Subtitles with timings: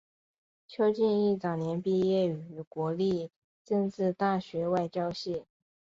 [0.67, 3.29] 邱进益早年毕业于国立
[3.63, 5.45] 政治大学外交系。